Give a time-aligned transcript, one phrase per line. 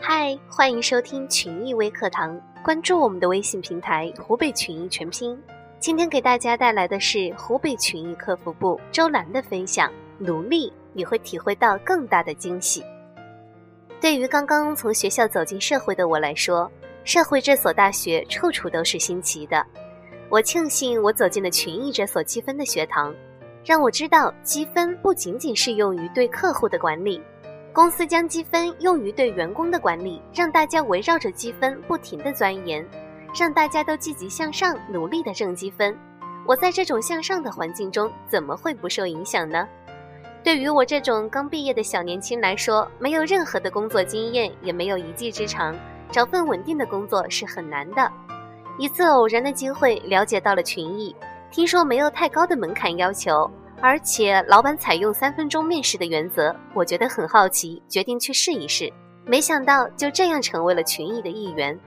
[0.00, 5.36] 嗨，欢迎收听群益微课堂，关注我们的微信平台“湖北群益全拼”。
[5.80, 12.82] 今天给大家带来的是湖北群益客服部周兰的分享：努力你会体会到更大的惊喜。
[14.00, 16.70] 对于刚刚从学校走进社会的我来说，
[17.02, 19.66] 社会这所大学处处都是新奇的。
[20.30, 23.12] 我庆幸我走进了群益这所积分的学堂，
[23.64, 27.20] 让我知道积分不仅仅适用于对客户的管理。
[27.72, 32.84] 公司将积分用于对员工的管理，让大家围绕着积分不停地钻研，
[33.38, 35.96] 让大家都积极向上，努力地挣积分。
[36.46, 39.68] 我在这种向上的环境中，怎么会不受影响呢？
[40.42, 45.76] 对于我这种刚毕业的小年轻来说，没有任何的工作经验，也没有一技之长，
[46.10, 48.10] 找份稳定的工作是很难的。
[48.78, 51.14] 一次偶然的机会，了解到了群益，
[51.50, 53.48] 听说没有太高的门槛要求。
[53.80, 58.92] 而且老板采用三分钟面试的原则，我觉得很好奇，决定去试一试。
[59.24, 61.78] 没想到就这样成为了群益的一员。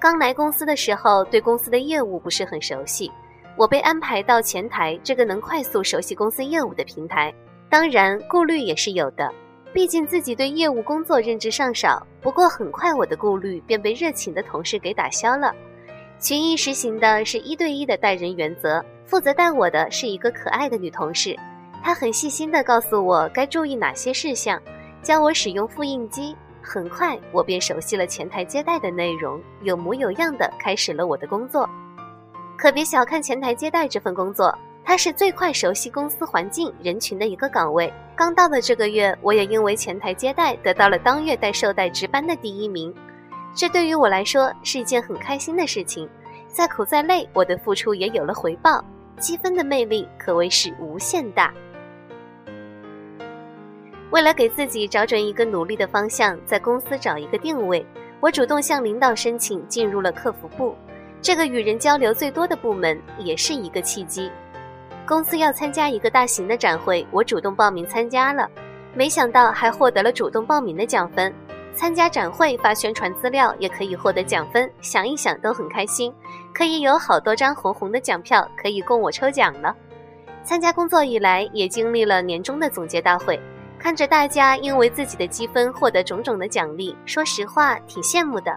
[0.00, 3.10] 刚来公司的时候，对公司的业务不是很熟悉，
[3.56, 7.34] 我被安排到前台这个能快速熟悉公司业务的平台。
[7.68, 9.30] 当然，顾虑也是有的，
[9.72, 12.06] 毕竟自己对业务工作认知尚少。
[12.22, 15.54] 不过很快，我的顾虑便被热情的同事给打消了。
[16.24, 18.82] 群艺实行的是一对一的带人原则。
[19.04, 21.38] 负责带我的是一个可爱的女同事，
[21.82, 24.58] 她很细心地告诉我该注意哪些事项，
[25.02, 26.34] 教我使用复印机。
[26.62, 31.68] 很快，我便熟悉了前台接待的内容，有模有样的开始了我的工作。
[32.56, 37.92] 可别小看前台接待这份工作，它是最快熟悉公司环境、人群的一个岗位。
[38.16, 42.94] 刚到的这个月，我也因为前台接待得到了当月带寿带值班的第一名，
[43.54, 46.08] 这对于我来说是一件很开心的事情。
[46.48, 48.84] 再苦再累，我的付出也有了回报。
[49.18, 51.54] 积分的魅力可谓是无限大。
[54.10, 57.84] 为了给自己找准一个努力的方向，在公司找一个定位，
[58.20, 60.74] 我主动向领导申请进入了客服部，
[61.22, 64.30] 这个与人交流最多的部门，也是一个契机。
[65.06, 68.48] 公司要参加一个大型的展会，我主动报名参加了，
[68.94, 71.32] 没想到还获得了主动报名的奖分。
[71.74, 76.14] 参加展会发宣传资料也可以获得奖分，想一想都很开心，
[76.54, 79.74] 可以有好多张红红的奖票可以供我抽奖了。
[80.44, 83.40] 参加工作以来，也经历了年终的总结大会，
[83.78, 88.56] 看着大家因为自己的积分获得种种的奖励，说实话挺羡慕的。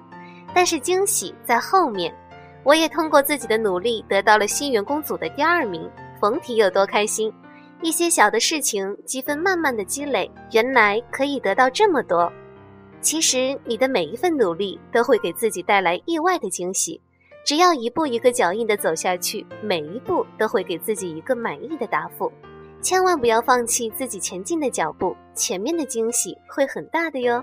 [0.54, 2.14] 但是惊喜在后面，
[2.64, 5.90] 我也通过自己的努力得到了新员工组的第二名，
[6.20, 7.34] 甭提有多开心。
[7.82, 12.32] 一些小的事情，积分慢慢的积累，原来可以得到这么多。
[13.02, 17.00] 其实，你的每一份努力都会给自己带来意外的惊喜。
[17.46, 22.32] 只要一步一个脚印的走下去，每一步都会给自己一个满意的答复。
[22.82, 27.42] 千万不要放弃自己前进的脚步，前面的惊喜会很大的哟。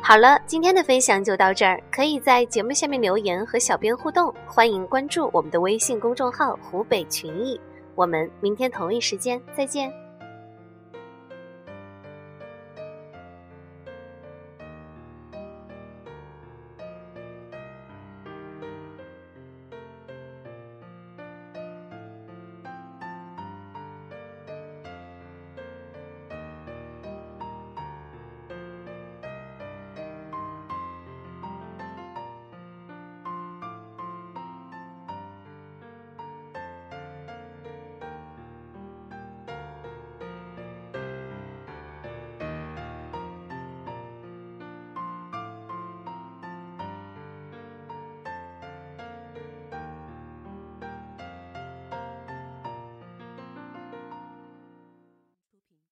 [0.00, 7.60] 好了，今天的分享就到这儿，可以在节目下面留言和小编互动，欢迎关注我们的微信公众号“湖北群艺”。
[7.94, 10.07] 我们明天同一时间再见。